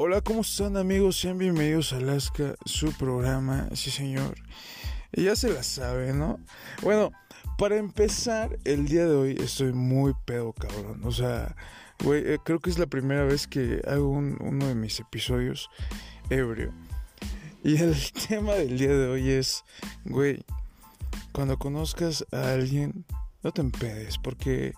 [0.00, 1.16] Hola, ¿cómo están amigos?
[1.16, 4.38] Sean bienvenidos a Alaska, su programa, sí señor.
[5.12, 6.38] Ya se la sabe, ¿no?
[6.82, 7.10] Bueno,
[7.58, 11.00] para empezar, el día de hoy estoy muy pedo, cabrón.
[11.02, 11.56] O sea,
[12.04, 15.68] güey, eh, creo que es la primera vez que hago uno de mis episodios
[16.30, 16.72] ebrio.
[17.64, 17.96] Y el
[18.28, 19.64] tema del día de hoy es,
[20.04, 20.44] güey,
[21.32, 23.04] cuando conozcas a alguien,
[23.42, 24.74] no te empedes, porque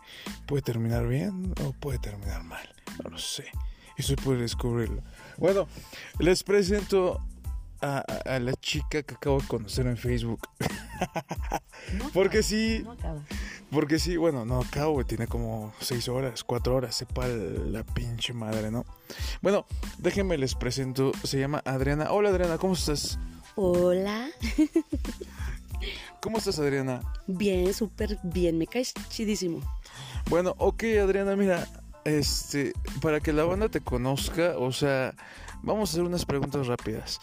[0.46, 2.66] puede terminar bien o puede terminar mal.
[3.04, 3.44] No lo sé.
[4.00, 5.02] Y soy por descubrirlo.
[5.36, 5.68] Bueno,
[6.18, 7.20] les presento
[7.82, 8.02] a,
[8.38, 10.40] la chica que acabo de conocer en Facebook.
[12.14, 12.82] porque sí.
[13.70, 18.70] porque sí, bueno, no acabo, tiene como seis horas, cuatro horas, sepa la pinche madre,
[18.70, 18.86] ¿no?
[19.42, 19.66] Bueno,
[19.98, 22.10] déjenme les presento, se llama Adriana.
[22.10, 23.18] Hola Adriana, ¿cómo estás?
[23.54, 24.30] Hola.
[26.22, 27.02] ¿Cómo estás Adriana?
[27.26, 29.60] Bien, súper bien, me caes chidísimo.
[30.30, 31.68] Bueno, ok Adriana, mira,
[32.04, 35.14] este, para que la banda te conozca, o sea,
[35.62, 37.18] vamos a hacer unas preguntas rápidas.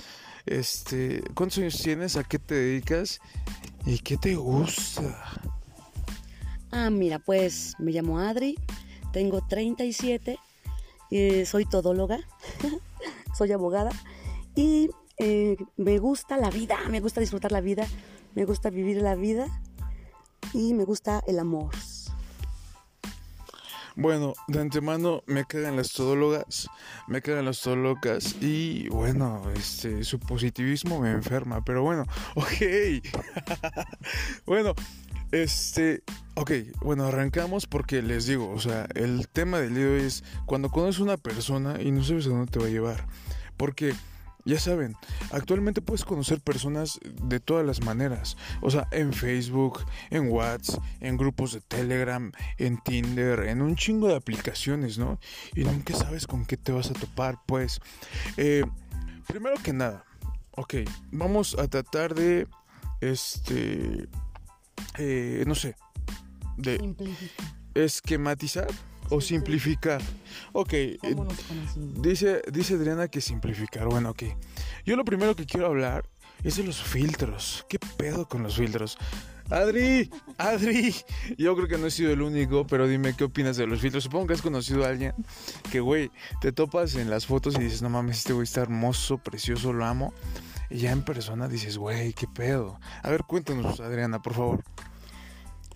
[0.45, 2.15] Este, ¿cuántos años tienes?
[2.15, 3.19] ¿A qué te dedicas?
[3.85, 5.41] ¿Y qué te gusta?
[6.71, 8.55] Ah, mira, pues me llamo Adri,
[9.11, 10.37] tengo 37,
[11.11, 12.19] eh, soy todóloga,
[13.37, 13.91] soy abogada
[14.55, 17.87] y eh, me gusta la vida, me gusta disfrutar la vida,
[18.35, 19.47] me gusta vivir la vida
[20.53, 21.73] y me gusta el amor.
[23.99, 26.69] Bueno, de antemano me cagan las todólogas,
[27.07, 32.47] me cagan las todólogas y bueno, este, su positivismo me enferma, pero bueno, ok.
[34.45, 34.75] bueno,
[35.31, 36.03] este,
[36.35, 36.51] ok,
[36.83, 41.17] bueno, arrancamos porque les digo, o sea, el tema del día es cuando conoces una
[41.17, 43.07] persona y no sabes a dónde te va a llevar,
[43.57, 43.95] porque
[44.47, 44.95] ya saben,
[45.31, 48.37] actualmente puedes conocer personas de todas las maneras.
[48.61, 54.07] O sea, en Facebook, en WhatsApp, en grupos de Telegram, en Tinder, en un chingo
[54.07, 55.19] de aplicaciones, ¿no?
[55.53, 57.81] Y nunca sabes con qué te vas a topar, pues.
[58.37, 58.63] Eh,
[59.27, 60.05] primero que nada,
[60.51, 60.75] ok,
[61.11, 62.47] vamos a tratar de,
[63.01, 64.07] este,
[64.97, 65.75] eh, no sé,
[66.55, 66.95] de
[67.75, 68.67] esquematizar
[69.09, 70.01] o simplificar.
[70.53, 70.97] Ok, eh,
[72.01, 73.87] dice, dice Adriana que simplificar.
[73.87, 74.23] Bueno, ok.
[74.85, 76.09] Yo lo primero que quiero hablar
[76.43, 77.65] es de los filtros.
[77.69, 78.97] ¿Qué pedo con los filtros?
[79.49, 80.93] Adri, Adri,
[81.37, 84.03] yo creo que no he sido el único, pero dime qué opinas de los filtros.
[84.03, 85.13] Supongo que has conocido a alguien
[85.71, 89.17] que, güey, te topas en las fotos y dices, no mames, este güey está hermoso,
[89.17, 90.13] precioso, lo amo.
[90.69, 92.77] Y ya en persona dices, güey, qué pedo.
[93.03, 94.63] A ver, cuéntanos, Adriana, por favor.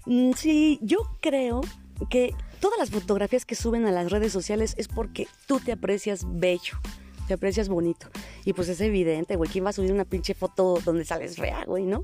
[0.05, 1.61] Mm, sí, yo creo
[2.09, 6.25] que todas las fotografías que suben a las redes sociales es porque tú te aprecias
[6.25, 6.79] bello,
[7.27, 8.07] te aprecias bonito.
[8.45, 11.65] Y pues es evidente, güey, ¿quién va a subir una pinche foto donde sales fea,
[11.65, 12.03] güey, no?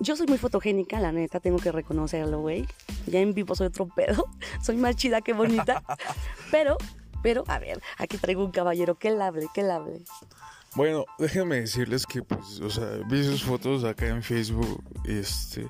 [0.00, 2.66] Yo soy muy fotogénica, la neta, tengo que reconocerlo, güey.
[3.06, 4.26] Ya en vivo soy otro pedo,
[4.62, 5.84] soy más chida que bonita.
[6.50, 6.76] Pero,
[7.22, 10.00] pero, a ver, aquí traigo un caballero, que la hable, que la hable.
[10.74, 15.68] Bueno, déjenme decirles que, pues, o sea, vi sus fotos acá en Facebook, este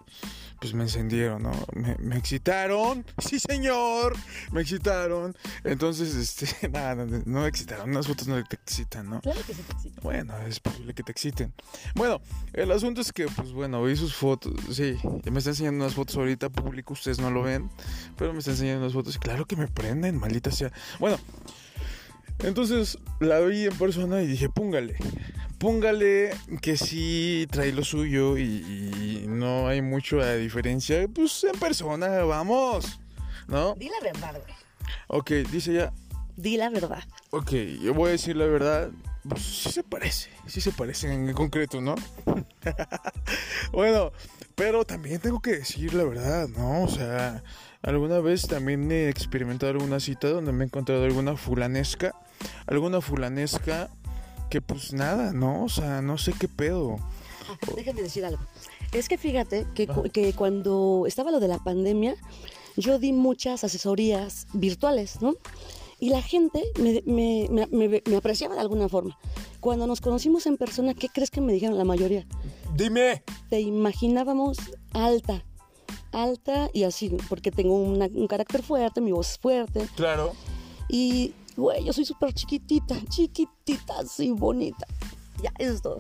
[0.63, 1.51] pues me encendieron, ¿no?
[1.75, 4.15] Me, excitaron, sí señor,
[4.53, 5.37] me excitaron.
[5.65, 9.21] Entonces, este, nada, no, me excitaron, unas fotos no te excitan, ¿no?
[9.23, 10.05] Claro que sí te excitan.
[10.05, 11.53] Bueno, es posible que te exciten.
[11.97, 12.21] Bueno,
[12.53, 14.97] el asunto es que, pues bueno, vi sus fotos, sí,
[15.29, 17.69] me está enseñando unas fotos ahorita público, ustedes no lo ven,
[18.17, 20.73] pero me está enseñando unas fotos y claro que me prenden, maldita sea.
[21.01, 21.19] Bueno,
[22.39, 24.97] entonces la vi en persona y dije, púngale
[25.63, 26.31] póngale
[26.61, 32.99] que sí trae lo suyo y, no hay mucha diferencia, pues en persona, vamos,
[33.47, 33.77] ¿no?
[33.77, 34.55] Di la verdad, güey.
[35.07, 35.93] Ok, dice ya.
[36.37, 37.05] Di la verdad.
[37.31, 38.91] Ok, yo voy a decir la verdad.
[39.29, 41.95] Pues sí se parece, sí se parece en concreto, ¿no?
[43.73, 44.11] bueno,
[44.57, 46.83] pero también tengo que decir la verdad, ¿no?
[46.83, 47.45] O sea,
[47.83, 52.17] alguna vez también he experimentado una cita donde me he encontrado alguna fulanesca,
[52.67, 53.91] alguna fulanesca
[54.53, 55.65] que pues nada, ¿no?
[55.65, 56.99] O sea, no sé qué pedo.
[57.49, 58.43] Ah, déjame decir algo.
[58.93, 62.17] Es que fíjate que, que, cuando estaba lo de la pandemia,
[62.77, 65.37] yo di muchas asesorías virtuales, ¿no?
[65.99, 69.19] Y la gente me, me, me, me, apreciaba de alguna forma.
[69.61, 72.27] Cuando nos conocimos en persona, ¿qué crees que me dijeron la mayoría?
[72.77, 73.23] Dime.
[73.49, 74.59] Te imaginábamos
[74.93, 75.47] alta,
[76.13, 79.89] alta y así, porque tengo un carácter fuerte, mi voz es fuerte.
[79.97, 80.35] Claro.
[80.91, 81.33] Y
[81.85, 84.87] Yo soy súper chiquitita, chiquitita, así bonita.
[85.43, 85.99] Ya, eso es todo.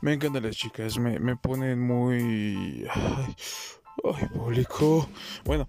[0.00, 2.86] Me encantan las chicas, me, me ponen muy...
[2.90, 3.36] Ay,
[4.04, 5.08] ay público.
[5.44, 5.68] Bueno.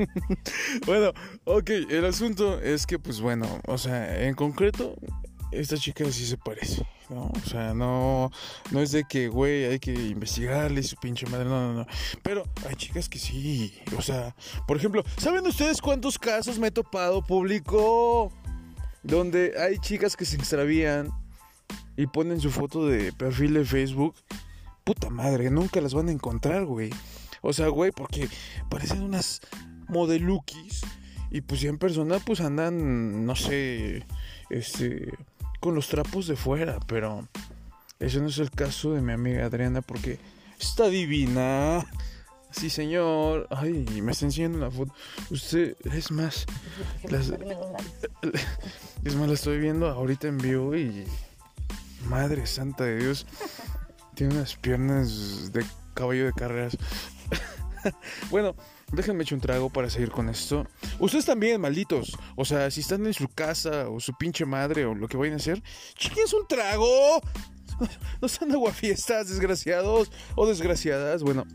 [0.86, 1.12] bueno,
[1.44, 4.94] ok, el asunto es que, pues bueno, o sea, en concreto,
[5.52, 7.30] esta chica sí se parece, ¿no?
[7.34, 8.30] O sea, no,
[8.70, 11.86] no es de que, güey, hay que investigarle su pinche madre, no, no, no.
[12.22, 14.34] Pero hay chicas que sí, o sea,
[14.66, 18.32] por ejemplo, ¿saben ustedes cuántos casos me he topado público?
[19.02, 21.10] donde hay chicas que se extravían
[21.96, 24.14] y ponen su foto de perfil de Facebook.
[24.84, 26.90] Puta madre, nunca las van a encontrar, güey.
[27.42, 28.28] O sea, güey, porque
[28.68, 29.40] parecen unas
[29.88, 30.82] modelukis
[31.30, 34.04] y pues ya en persona pues andan, no sé,
[34.50, 35.12] este,
[35.60, 37.28] con los trapos de fuera, pero
[37.98, 40.18] eso no es el caso de mi amiga Adriana porque
[40.58, 41.86] está divina.
[42.50, 43.46] Sí, señor.
[43.50, 44.92] Ay, me está enseñando una foto.
[45.30, 46.46] Usted, es más,
[49.04, 51.04] es más, la estoy viendo ahorita en vivo y
[52.08, 53.26] Madre santa de Dios.
[54.14, 55.64] Tiene unas piernas de
[55.94, 56.76] caballo de carreras.
[58.30, 58.56] bueno,
[58.92, 60.66] déjenme echar un trago para seguir con esto.
[60.98, 62.16] Ustedes también, malditos.
[62.36, 65.34] O sea, si están en su casa o su pinche madre o lo que vayan
[65.34, 65.62] a hacer,
[66.16, 66.86] es un trago.
[68.20, 71.22] No sean aguafiestas, desgraciados o desgraciadas.
[71.22, 71.46] Bueno.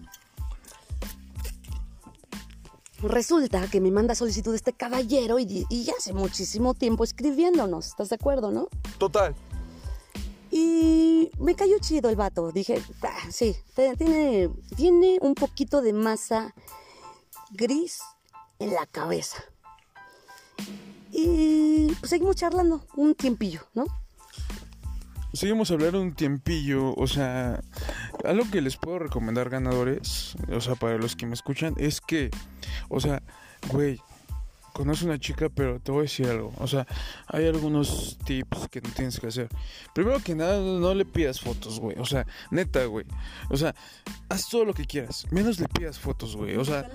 [3.03, 7.85] Resulta que me manda solicitud este caballero y, y hace muchísimo tiempo escribiéndonos.
[7.85, 8.69] ¿Estás de acuerdo, no?
[8.97, 9.35] Total.
[10.57, 12.51] Y me cayó chido el vato.
[12.51, 16.55] Dije, ah, sí, tiene, tiene un poquito de masa
[17.55, 17.99] gris
[18.59, 19.43] en la cabeza.
[21.11, 23.85] Y pues seguimos charlando un tiempillo, ¿no?
[25.33, 27.61] Seguimos hablando un tiempillo, o sea,
[28.23, 32.31] algo que les puedo recomendar ganadores, o sea, para los que me escuchan, es que,
[32.87, 33.21] o sea,
[33.69, 33.99] güey,
[34.75, 36.51] conoce una chica, pero te voy a decir algo.
[36.57, 36.85] O sea,
[37.27, 39.47] hay algunos tips que no tienes que hacer.
[39.93, 41.97] Primero que nada, no le pidas fotos, güey.
[41.97, 43.05] O sea, neta, güey.
[43.49, 43.73] O sea,
[44.27, 45.25] haz todo lo que quieras.
[45.31, 46.57] Menos le pidas fotos, güey.
[46.57, 46.91] O sea,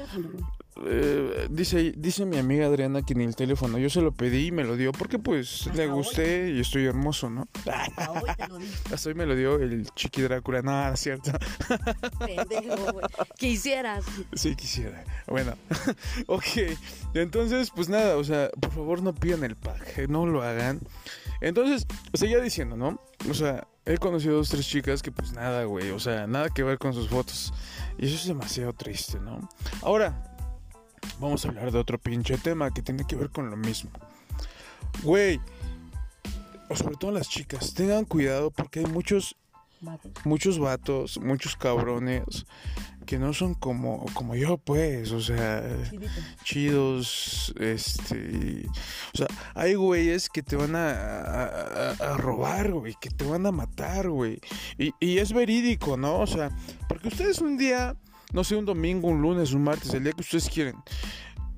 [0.86, 3.78] eh, dice, dice mi amiga Adriana que ni el teléfono.
[3.78, 7.28] Yo se lo pedí y me lo dio porque pues le gusté y estoy hermoso,
[7.30, 7.48] ¿no?
[8.92, 10.90] Hasta hoy me lo dio el chiqui Drácula.
[10.92, 11.32] Es cierto.
[13.38, 14.04] Quisieras.
[14.34, 15.04] Sí, quisiera.
[15.26, 15.54] Bueno,
[16.26, 16.44] ok.
[17.14, 20.80] Entonces, pues nada, o sea, por favor no pidan el pack, no lo hagan.
[21.40, 23.00] Entonces, seguía diciendo, ¿no?
[23.28, 26.62] O sea, he conocido dos, tres chicas que pues nada, güey, o sea, nada que
[26.62, 27.52] ver con sus fotos.
[27.98, 29.48] Y eso es demasiado triste, ¿no?
[29.82, 30.29] Ahora,
[31.18, 33.90] vamos a hablar de otro pinche tema que tiene que ver con lo mismo.
[35.02, 35.40] Güey,
[36.68, 39.36] o sobre todo las chicas, tengan cuidado porque hay muchos
[40.24, 42.44] muchos vatos, muchos cabrones
[43.06, 45.64] que no son como como yo pues, o sea,
[46.44, 48.66] chidos, este,
[49.14, 53.52] o sea, hay güeyes que te van a, a, robar, güey, que te van a
[53.52, 54.40] matar, güey,
[54.78, 56.20] y, y es verídico, ¿no?
[56.20, 56.50] O sea,
[56.88, 57.96] porque ustedes un día
[58.32, 60.76] no sé, un domingo, un lunes, un martes, el día que ustedes quieren.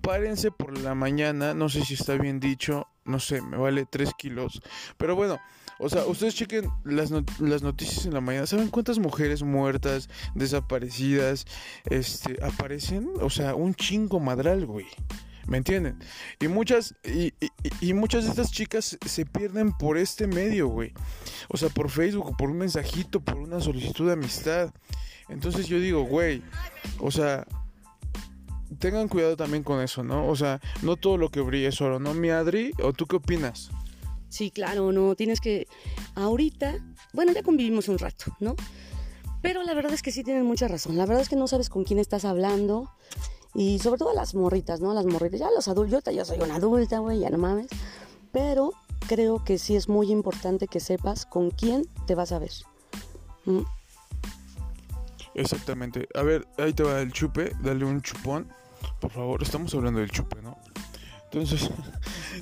[0.01, 4.11] Párense por la mañana, no sé si está bien dicho, no sé, me vale 3
[4.19, 4.61] kilos.
[4.97, 5.39] Pero bueno,
[5.79, 7.11] o sea, ustedes chequen las,
[7.41, 8.47] las noticias en la mañana.
[8.47, 11.45] ¿Saben cuántas mujeres muertas, desaparecidas,
[11.91, 13.11] este, aparecen?
[13.21, 14.87] O sea, un chingo madral, güey.
[15.49, 15.99] ¿Me entienden?
[16.41, 17.35] Y muchas, y,
[17.81, 20.93] y, muchas de estas chicas se pierden por este medio, güey.
[21.49, 24.73] O sea, por Facebook, por un mensajito, por una solicitud de amistad.
[25.29, 26.43] Entonces yo digo, güey,
[26.99, 27.47] o sea,
[28.79, 30.29] tengan cuidado también con eso, ¿no?
[30.29, 32.73] O sea, no todo lo que brilla es oro, ¿no, mi Adri?
[32.83, 33.71] ¿O tú qué opinas?
[34.29, 35.67] Sí, claro, no, tienes que...
[36.15, 36.79] Ahorita,
[37.13, 38.57] bueno, ya convivimos un rato, ¿no?
[39.43, 40.97] Pero la verdad es que sí tienen mucha razón.
[40.97, 42.91] La verdad es que no sabes con quién estás hablando.
[43.55, 44.95] Y sobre todo las morritas, ¿no?
[44.95, 45.41] Las morritas.
[45.41, 47.67] Ya los adultos, yo ya soy una adulta, güey, ya no mames.
[48.31, 48.73] Pero
[49.09, 52.53] creo que sí es muy importante que sepas con quién te vas a ver.
[55.35, 56.09] Exactamente.
[56.15, 58.49] A ver, ahí te va el chupe, dale un chupón.
[59.01, 60.59] Por favor, estamos hablando del chupe, ¿no?
[61.25, 61.71] Entonces,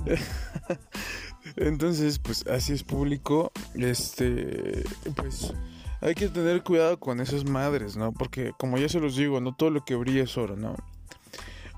[1.56, 3.52] entonces, pues así es público.
[3.74, 5.52] Este, pues
[6.00, 8.12] hay que tener cuidado con esas madres, ¿no?
[8.12, 10.74] Porque como ya se los digo, no todo lo que brilla es oro, ¿no?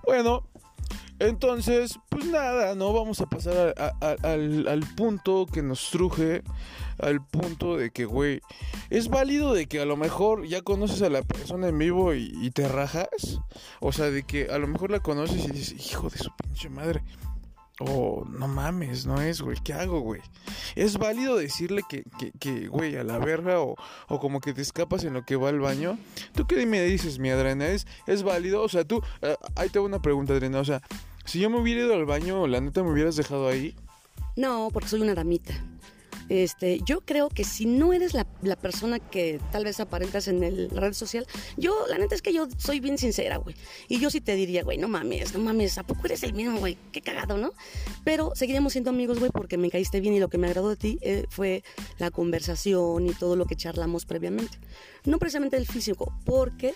[0.06, 0.44] Bueno,
[1.18, 2.92] entonces, pues nada, ¿no?
[2.92, 6.42] Vamos a pasar al, punto que nos truje,
[6.98, 8.40] al punto de que, güey,
[8.90, 12.50] es válido de que a lo mejor ya conoces a la persona en vivo y,
[12.50, 13.40] te rajas.
[13.80, 16.68] O sea, de que a lo mejor la conoces y dices, hijo de su pinche
[16.68, 17.02] madre.
[17.80, 20.20] O no mames, no es, güey, ¿qué hago, güey?
[20.76, 22.04] Es válido decirle que,
[22.38, 23.74] que, güey, a la verga o,
[24.08, 25.98] o, como que te escapas en lo que va al baño.
[26.34, 27.68] ¿Tú qué me dices, mi Adriana?
[27.68, 28.62] ¿Es, es válido?
[28.62, 30.60] O sea, tú, eh, ahí te una pregunta, Adriana.
[30.60, 30.82] O sea,
[31.24, 33.74] si yo me hubiera ido al baño, la neta me hubieras dejado ahí.
[34.36, 35.54] No, porque soy una damita.
[36.32, 38.24] Este, yo creo que si no eres la,
[38.56, 41.26] persona que tal vez aparentas en el, la red social,
[41.58, 43.54] yo, la neta es que yo soy bien sincera, güey.
[43.86, 46.58] Y yo sí te diría, güey, no mames, no mames, ¿a poco eres el mismo,
[46.58, 46.78] güey?
[46.90, 47.52] Qué cagado, ¿no?
[48.02, 50.76] Pero seguiremos siendo amigos, güey, porque me caíste bien y lo que me agradó de
[50.76, 51.64] ti eh, fue
[51.98, 54.56] la conversación y todo lo que charlamos previamente.
[55.04, 56.72] No precisamente el físico, porque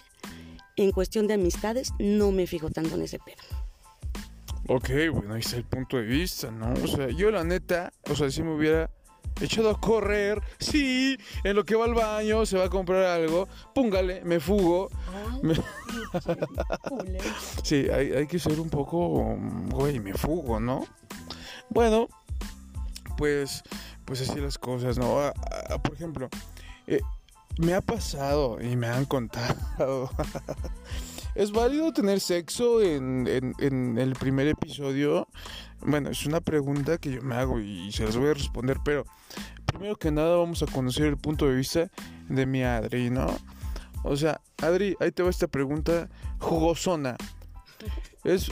[0.76, 3.42] en cuestión de amistades no me fijo tanto en ese pedo.
[4.68, 6.74] Ok, bueno, ahí está el punto de vista, ¿no?
[6.74, 8.90] O sea, yo la neta, o sea, si me hubiera
[9.40, 13.48] echado a correr, sí, en lo que va al baño, se va a comprar algo,
[13.74, 14.88] póngale, me fugo.
[15.42, 15.54] Me-
[17.62, 19.36] Sí, hay, hay que ser un poco,
[19.70, 20.86] güey, me fugo, ¿no?
[21.68, 22.08] Bueno,
[23.16, 23.62] pues,
[24.04, 25.20] pues así las cosas, ¿no?
[25.20, 25.32] Ah,
[25.70, 26.28] ah, por ejemplo,
[26.86, 27.00] eh,
[27.58, 30.10] me ha pasado y me han contado.
[31.34, 35.28] ¿Es válido tener sexo en, en- en el primer episodio?
[35.80, 39.04] Bueno, es una pregunta que yo me hago y se las voy a responder, pero
[39.66, 41.90] primero que nada vamos a conocer el punto de vista
[42.28, 43.26] de mi Adri, ¿no?
[44.02, 47.16] O sea, Adri, ahí te va esta pregunta jugosona.
[48.24, 48.50] ¿Es,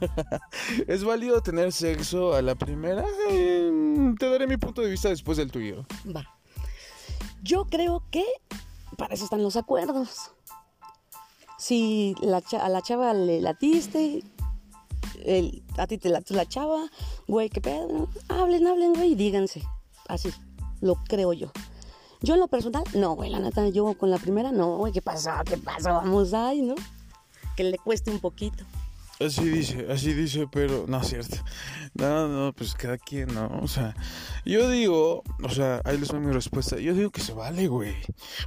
[0.86, 3.04] ¿Es válido tener sexo a la primera?
[3.30, 5.84] Eh, te daré mi punto de vista después del tuyo.
[6.14, 6.28] Va.
[7.42, 8.24] Yo creo que
[8.96, 10.32] para eso están los acuerdos.
[11.58, 14.22] Si la a la chava le latiste,
[15.24, 16.88] el- a ti te lató la chava,
[17.26, 18.08] güey, qué pedo.
[18.28, 19.62] Hablen, hablen, güey, y díganse.
[20.08, 20.30] Así,
[20.80, 21.50] lo creo yo.
[22.20, 25.02] Yo en lo personal, no, güey, la neta, yo con la primera, no, güey, ¿qué
[25.02, 25.30] pasó?
[25.44, 25.90] ¿Qué pasó?
[25.90, 26.74] Vamos ahí, ¿no?
[27.56, 28.64] Que le cueste un poquito.
[29.20, 31.36] Así dice, así dice, pero no es cierto.
[31.94, 33.60] No, no, pues cada quien, ¿no?
[33.62, 33.94] O sea,
[34.44, 36.78] yo digo, o sea, ahí les doy mi respuesta.
[36.80, 37.94] Yo digo que se vale, güey.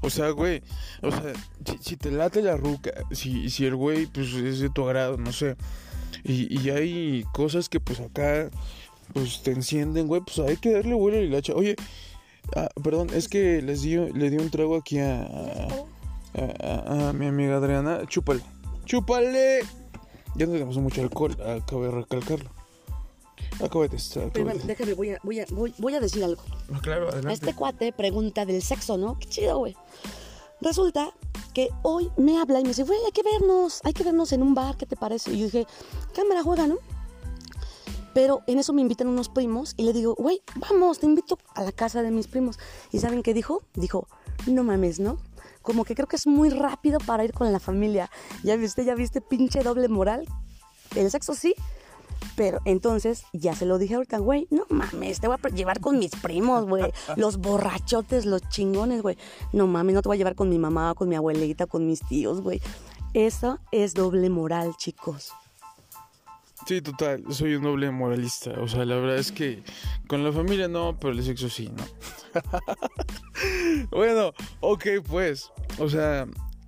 [0.01, 0.62] O sea, güey,
[1.01, 1.34] o sea,
[1.65, 5.15] si, si te late la ruca, si, si el güey, pues es de tu agrado,
[5.17, 5.55] no sé.
[6.23, 8.49] Y, y hay cosas que, pues acá,
[9.13, 11.53] pues te encienden, güey, pues hay que darle vuelo a la hilacha.
[11.53, 11.75] Oye,
[12.55, 15.67] ah, perdón, es que les di, le di un trago aquí a, a,
[16.35, 18.01] a- a mi amiga Adriana.
[18.07, 18.41] Chúpale,
[18.85, 19.59] chúpale.
[20.35, 22.49] Ya no tenemos mucho alcohol, acabo de recalcarlo.
[23.63, 26.41] Acabo de de- déjame, voy a, voy, a, voy, voy a decir algo.
[26.81, 27.33] Claro, adelante.
[27.33, 29.17] Este cuate pregunta del sexo, ¿no?
[29.17, 29.75] Qué chido, güey.
[30.61, 31.11] Resulta
[31.83, 34.53] hoy me habla y me dice, güey, hay que vernos, hay que vernos en un
[34.53, 35.33] bar, ¿qué te parece?
[35.33, 35.67] Y yo dije,
[36.13, 36.77] cámara, juega, ¿no?
[38.13, 41.63] Pero en eso me invitan unos primos y le digo, güey, vamos, te invito a
[41.63, 42.57] la casa de mis primos.
[42.91, 43.61] ¿Y saben qué dijo?
[43.75, 44.07] Dijo,
[44.47, 45.19] no mames, ¿no?
[45.61, 48.09] Como que creo que es muy rápido para ir con la familia.
[48.43, 50.25] Ya viste, ya viste, pinche doble moral.
[50.95, 51.53] El sexo sí,
[52.36, 55.97] pero entonces ya se lo dije ahorita, güey, no mames, te voy a llevar con
[56.00, 56.91] mis primos, güey.
[57.15, 59.17] Los borrachotes, los chingones, güey.
[59.53, 62.01] No mames, no te voy a llevar con mi mamá, con mi abuelita, con mis
[62.07, 62.62] tíos, güey.
[63.13, 65.31] Eso es doble moral, chicos.
[66.67, 68.51] Sí, total, soy un doble moralista.
[68.59, 69.63] O sea, la verdad es que
[70.07, 71.83] con la familia no, pero el sexo sí, ¿no?
[73.91, 75.51] bueno, ok, pues.
[75.79, 76.27] O sea,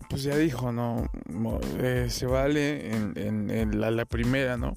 [0.10, 1.10] pues ya dijo, ¿no?
[1.80, 4.74] Eh, se vale en, en- en la, la primera, ¿no?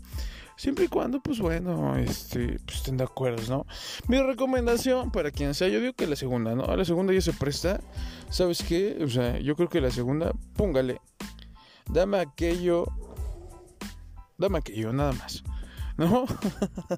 [0.62, 3.66] Siempre y cuando, pues bueno, este, pues estén de acuerdo, ¿no?
[4.06, 6.64] Mi recomendación para quien sea, yo digo que la segunda, ¿no?
[6.76, 7.80] La segunda ya se presta.
[8.30, 8.96] ¿Sabes qué?
[9.02, 11.00] O sea, yo creo que la segunda, póngale.
[11.90, 12.86] Dame aquello
[14.38, 15.42] dame aquello, nada más.
[15.96, 16.26] ¿No?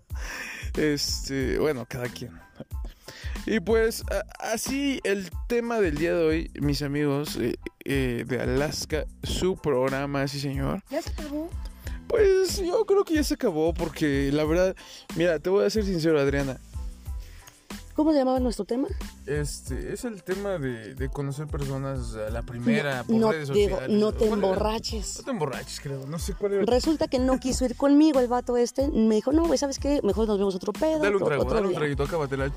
[0.77, 2.39] este, bueno, cada quien.
[3.47, 4.05] Y pues
[4.41, 7.57] así el tema del día de hoy, mis amigos eh,
[7.87, 10.83] eh, de Alaska, su programa, sí señor.
[10.91, 11.49] ¿Ya se acabó?
[12.15, 14.77] Pues yo creo que ya se acabó porque la verdad,
[15.17, 16.61] mira, te voy a ser sincero, Adriana.
[17.97, 18.87] ¿Cómo se llamaba nuestro tema?
[19.27, 23.89] Este es el tema de, de conocer personas a la primera por no, redes sociales.
[23.89, 25.19] no te emborraches.
[25.19, 26.07] No te emborraches, creo.
[26.07, 26.65] No sé cuál era.
[26.67, 28.89] Resulta que no quiso ir conmigo el vato este.
[28.89, 29.99] Me dijo, no, güey, ¿sabes qué?
[30.05, 31.01] Mejor nos vemos otro pedo.
[31.01, 31.79] Dale un trago, otro dale un día".
[31.81, 32.53] traguito, acábatela.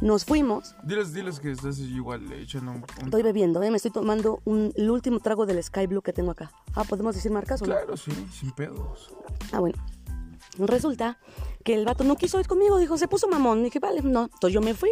[0.00, 0.74] Nos fuimos.
[0.84, 2.76] Diles, diles que estás igual echando un...
[2.78, 3.70] un- Estoy bebiendo, ¿eh?
[3.70, 6.50] Me estoy tomando un- el último trago del Sky Blue que tengo acá.
[6.74, 7.74] Ah, ¿podemos decir marcas o no?
[7.74, 9.10] Claro, sí, sin pedos.
[9.52, 9.82] Ah, bueno.
[10.58, 11.18] Resulta
[11.64, 13.62] que el vato no quiso ir conmigo, dijo, se puso mamón.
[13.64, 14.24] Dije, vale, no.
[14.24, 14.90] Entonces yo me fui.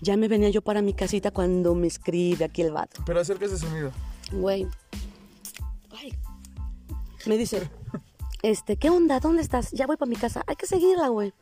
[0.00, 3.02] Ya me venía yo para mi casita cuando me escribe aquí el vato.
[3.06, 3.90] Pero acerca ese sonido.
[4.32, 4.66] Güey.
[5.98, 6.14] Ay.
[7.26, 7.70] Me dice,
[8.42, 9.18] este, ¿qué onda?
[9.20, 9.70] ¿Dónde estás?
[9.72, 10.42] Ya voy para mi casa.
[10.46, 11.32] Hay que seguirla, güey.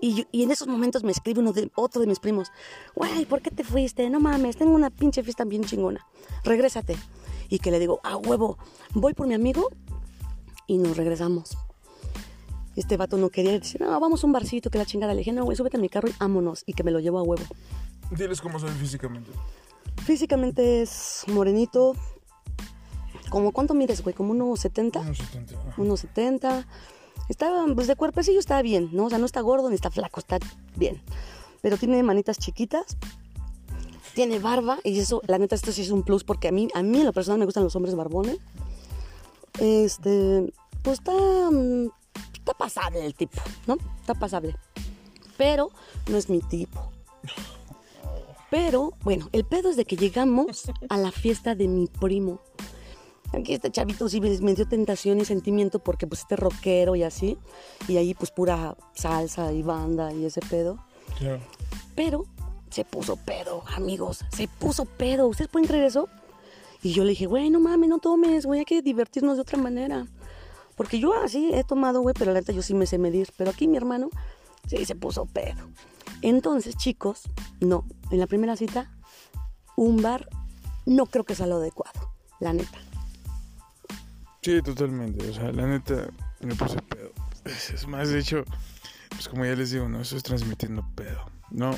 [0.00, 2.50] Y, y en esos momentos me escribe uno de, otro de mis primos.
[2.94, 4.08] Güey, ¿por qué te fuiste?
[4.08, 6.06] No mames, tengo una pinche fiesta bien chingona.
[6.44, 6.96] Regrésate.
[7.48, 8.58] Y que le digo, a huevo,
[8.94, 9.68] voy por mi amigo
[10.66, 11.56] y nos regresamos.
[12.76, 13.60] Este vato no quería ir.
[13.60, 15.12] Dice, no, vamos a un barcito, que la chingada.
[15.12, 16.62] Le dije, no, güey, súbete a mi carro y vámonos.
[16.66, 17.42] Y que me lo llevo a huevo.
[18.10, 19.30] Diles cómo soy físicamente.
[20.04, 21.94] Físicamente es morenito.
[23.28, 24.14] ¿Como cuánto mides, güey?
[24.14, 25.00] ¿Como unos 70?
[25.00, 25.54] Unos 70.
[25.54, 25.74] ajá.
[25.76, 26.66] Unos 70.
[27.30, 29.04] Estaba, pues de cuerpecillo está bien, ¿no?
[29.04, 30.40] O sea, no está gordo ni está flaco, está
[30.74, 31.00] bien.
[31.62, 32.96] Pero tiene manitas chiquitas.
[34.16, 36.82] Tiene barba y eso, la neta, esto sí es un plus porque a mí, a
[36.82, 38.38] mí en lo personal me gustan los hombres barbones.
[39.60, 41.90] Este, pues está, mm,
[42.32, 43.76] está pasable el tipo, ¿no?
[44.00, 44.56] Está pasable.
[45.36, 45.70] Pero
[46.08, 46.90] no es mi tipo.
[48.50, 52.40] Pero, bueno, el pedo es de que llegamos a la fiesta de mi primo.
[53.32, 57.38] Aquí este chavito sí me dio tentación y sentimiento porque pues este rockero y así,
[57.88, 60.78] y ahí pues pura salsa y banda y ese pedo.
[61.94, 62.26] Pero
[62.70, 65.26] se puso pedo, amigos, se puso pedo.
[65.26, 66.08] ¿Ustedes pueden creer eso?
[66.82, 69.58] Y yo le dije, güey, no mames, no tomes, güey, hay que divertirnos de otra
[69.58, 70.06] manera.
[70.76, 73.28] Porque yo así he tomado, güey, pero la neta yo sí me sé medir.
[73.36, 74.08] Pero aquí mi hermano
[74.66, 75.68] sí se puso pedo.
[76.22, 77.24] Entonces, chicos,
[77.60, 78.90] no, en la primera cita,
[79.76, 80.28] un bar
[80.86, 82.78] no creo que sea lo adecuado, la neta.
[84.42, 85.28] Sí, totalmente.
[85.28, 86.08] O sea, la neta,
[86.40, 87.12] me puse pedo.
[87.44, 88.44] Es, más, de hecho,
[89.10, 91.74] pues como ya les digo, no estoy transmitiendo pedo, ¿no?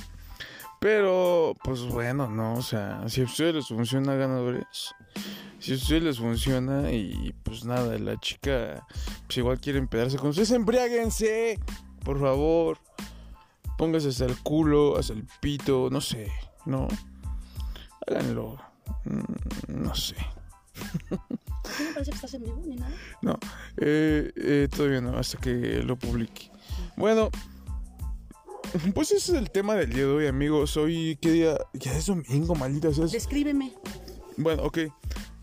[0.81, 4.93] Pero, pues bueno, no, o sea, si a ustedes les funciona ganadores,
[5.61, 8.85] si a ustedes les funciona y pues nada, la chica,
[9.27, 11.61] pues igual quiere empedarse con ustedes, embriáguense,
[12.05, 12.79] por favor,
[13.79, 16.33] póngase hasta el culo, hasta el pito, no sé,
[16.67, 16.89] ¿no?
[18.09, 18.59] Háganlo,
[19.05, 20.17] mm, no sé.
[21.77, 22.95] ¿Qué me parece que estás en vivo ni nada?
[23.23, 23.39] No,
[23.79, 26.51] eh, eh, todavía no, hasta que lo publique.
[26.97, 27.31] Bueno,
[28.95, 30.77] pues ese es el tema del día de hoy, amigos.
[30.77, 31.59] Hoy, ¿qué día?
[31.75, 33.07] Ya es domingo, maldita sea.
[33.07, 33.73] Descríbeme.
[34.37, 34.79] Bueno, ok.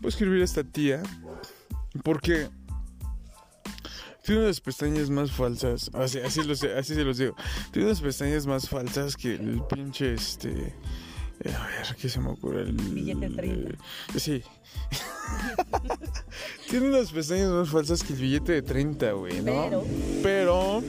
[0.00, 1.02] Voy a escribir a esta tía
[2.02, 2.48] porque
[4.24, 5.90] tiene unas pestañas más falsas.
[5.94, 7.34] Así, así, sé- así se los digo.
[7.72, 10.74] Tiene unas pestañas más falsas que el pinche este.
[11.40, 12.62] eh, A ver, ¿qué se me ocurre?
[12.62, 13.70] El, Billete de 30.
[13.70, 13.76] eh,
[14.18, 14.42] sí.
[16.68, 19.52] Tiene unas pestañas más falsas que el billete de 30, güey, ¿no?
[19.68, 19.84] Pero-
[20.22, 20.82] Pero,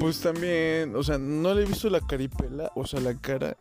[0.00, 3.56] pues también, o sea, no le he visto la caripela, o sea, la cara,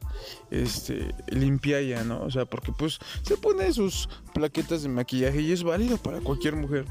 [0.49, 2.21] este, limpia ya, ¿no?
[2.23, 6.55] O sea, porque pues se pone sus plaquetas de maquillaje y es válido para cualquier
[6.55, 6.85] mujer.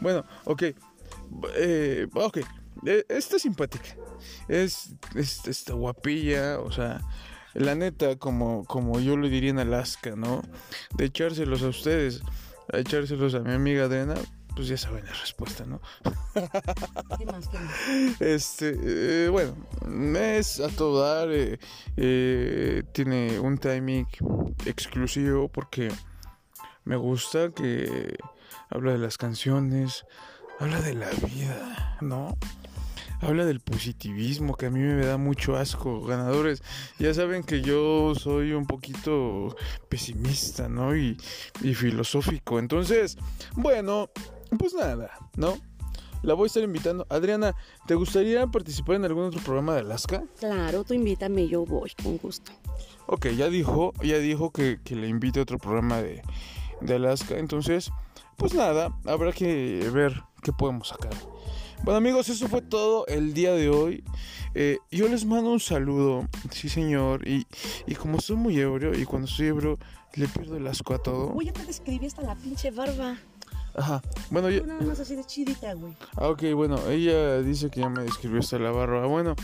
[0.00, 0.62] Bueno, ok,
[1.56, 2.38] eh, ok,
[2.86, 3.96] eh, está simpática,
[4.48, 7.00] es, es, está guapilla, o sea...
[7.58, 10.42] La neta, como, como yo le diría en Alaska, ¿no?
[10.94, 12.20] De echárselos a ustedes,
[12.72, 14.14] a echárselos a mi amiga Adriana,
[14.54, 15.80] pues ya saben la respuesta, ¿no?
[17.18, 17.48] ¿Qué más?
[17.48, 18.20] ¿Qué más?
[18.20, 19.54] Este, eh, bueno,
[20.18, 21.58] es a todo dar, eh,
[21.96, 24.06] eh, tiene un timing
[24.64, 25.88] exclusivo porque
[26.84, 28.16] me gusta que
[28.70, 30.06] habla de las canciones,
[30.58, 32.38] habla de la vida, ¿no?
[33.20, 36.62] Habla del positivismo que a mí me da mucho asco, ganadores.
[36.98, 39.56] Ya saben que yo soy un poquito
[39.88, 40.96] pesimista, ¿no?
[40.96, 41.16] Y,
[41.62, 42.58] y filosófico.
[42.58, 43.16] Entonces,
[43.54, 44.10] bueno,
[44.58, 45.56] pues nada, ¿no?
[46.22, 47.06] La voy a estar invitando.
[47.08, 47.54] Adriana,
[47.86, 50.24] ¿te gustaría participar en algún otro programa de Alaska?
[50.38, 52.52] Claro, tú invítame yo voy, con gusto.
[53.06, 56.22] Ok, ya dijo, ya dijo que, que le invite a otro programa de,
[56.80, 57.38] de Alaska.
[57.38, 57.90] Entonces,
[58.36, 61.14] pues nada, habrá que ver qué podemos sacar.
[61.86, 64.02] Bueno amigos, eso fue todo el día de hoy.
[64.56, 67.28] Eh, yo les mando un saludo, sí señor.
[67.28, 67.46] Y,
[67.86, 69.78] y como estoy muy ebrio, y cuando estoy ebrio
[70.14, 71.30] le pierdo el asco a todo.
[71.32, 73.16] Uy, ya te describí hasta la pinche barba.
[73.76, 74.02] Ajá.
[74.30, 75.92] Bueno, yo, nada más así de chidita, güey.
[76.16, 79.06] Ah, ok, bueno, ella dice que ya me describió hasta la barba.
[79.06, 79.36] Bueno,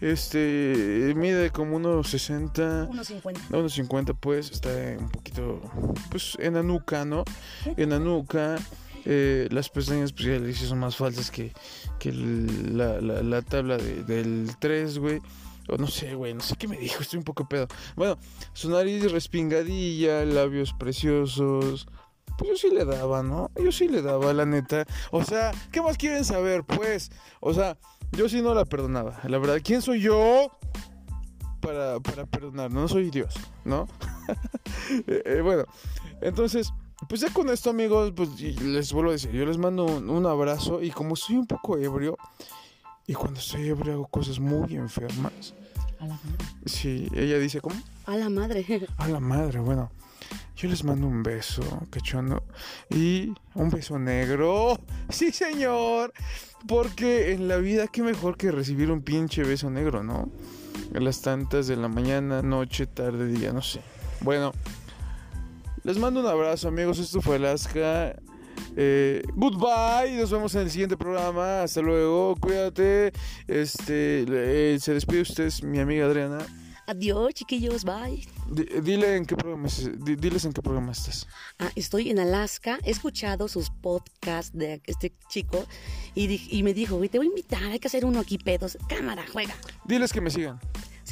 [0.00, 3.50] este, mide como unos 60, 1.50.
[3.50, 5.60] no, unos 50 pues, está un poquito,
[6.10, 7.22] pues, en la nuca, ¿no?
[7.76, 8.56] En la nuca,
[9.04, 11.52] eh, las pestañas, pues ya le dije, son más falsas que,
[11.98, 15.20] que la, la tabla de- del 3, güey.
[15.68, 17.68] O no sé, güey, no sé qué me dijo, estoy un poco pedo.
[17.94, 18.18] Bueno,
[18.52, 21.86] su nariz respingadilla, labios preciosos.
[22.36, 23.50] Pues yo sí le daba, ¿no?
[23.62, 24.84] Yo sí le daba, la neta.
[25.12, 27.12] O sea, ¿qué más quieren saber, pues?
[27.40, 27.78] O sea,
[28.12, 29.20] yo sí no la perdonaba.
[29.28, 30.50] La verdad, ¿quién soy yo
[31.60, 32.70] para, para perdonar?
[32.72, 33.34] No soy Dios,
[33.64, 33.86] ¿no?
[35.06, 35.64] Eh, eh, bueno,
[36.20, 36.72] entonces,
[37.08, 40.26] pues ya con esto, amigos, pues les vuelvo a decir, yo les mando un, un
[40.26, 42.16] abrazo y como soy un poco ebrio,
[43.06, 45.54] y cuando estoy ebrio hago cosas muy enfermas.
[45.98, 46.44] A la madre.
[46.66, 47.76] Sí, ella dice, ¿cómo?
[48.06, 48.64] A la madre.
[48.96, 49.90] A la madre, bueno.
[50.56, 52.44] Yo les mando un beso, cachondo.
[52.90, 54.78] Y un beso negro.
[55.08, 56.12] Sí, señor.
[56.66, 60.30] Porque en la vida, qué mejor que recibir un pinche beso negro, ¿no?
[60.94, 63.80] A las tantas de la mañana, noche, tarde, día, no sé.
[64.20, 64.52] Bueno,
[65.84, 66.98] les mando un abrazo, amigos.
[66.98, 68.14] Esto fue Alaska.
[68.76, 70.16] Eh, goodbye.
[70.16, 71.62] Nos vemos en el siguiente programa.
[71.62, 72.36] Hasta luego.
[72.40, 73.12] Cuídate.
[73.46, 76.38] Este, eh, se despide usted, mi amiga Adriana.
[76.86, 78.26] Adiós, chiquillos, bye.
[78.50, 81.28] Di- Dile en qué programa es- di- diles en qué programa estás.
[81.60, 85.64] Ah, estoy en Alaska, he escuchado sus podcasts de este chico
[86.16, 88.76] y, y me dijo, te voy a invitar, hay que hacer uno aquí, pedos.
[88.88, 89.54] Cámara, juega.
[89.84, 90.58] Diles que me sigan.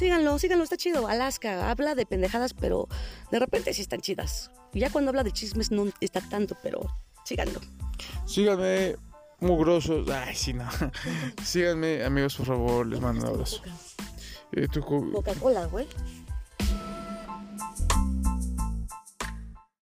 [0.01, 1.07] Síganlo, síganlo, está chido.
[1.07, 2.87] Alaska habla de pendejadas, pero
[3.29, 4.49] de repente sí están chidas.
[4.73, 6.79] Ya cuando habla de chismes no está tanto, pero
[7.23, 7.59] síganlo.
[8.25, 8.95] Síganme,
[9.41, 10.09] mugrosos.
[10.09, 10.67] Ay, sí, no.
[11.43, 13.61] Síganme, amigos, por favor, les mando un abrazo.
[14.53, 14.67] Eh,
[15.13, 15.87] Coca-Cola, güey.